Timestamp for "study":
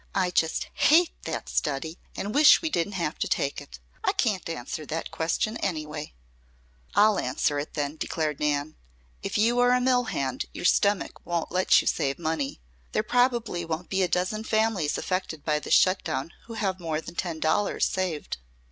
1.47-1.99